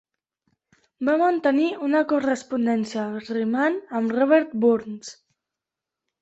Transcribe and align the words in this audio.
Va 1.09 1.13
mantenir 1.21 1.67
una 1.87 2.01
correspondència 2.13 3.05
rimant 3.37 3.77
amb 4.01 4.17
Robert 4.17 4.57
Burns. 4.65 5.15